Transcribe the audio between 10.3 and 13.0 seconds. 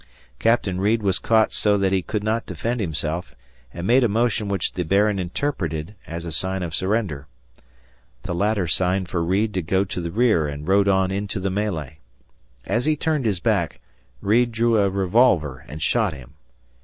and rode on into the mêlée. As he